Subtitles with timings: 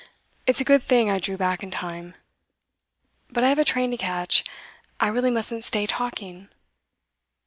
[0.47, 2.15] It's a good thing I drew back in time.
[3.29, 4.43] But I have a train to catch;
[4.99, 6.47] I really mustn't stay talking.